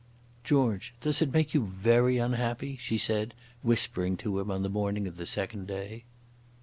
[0.43, 5.05] "George, does it make you very unhappy?" she said, whispering to him on the morning
[5.05, 6.05] of the second day.